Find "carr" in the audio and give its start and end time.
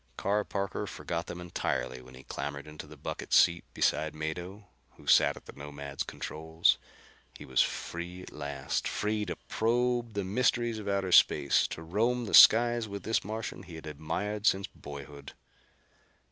0.17-0.43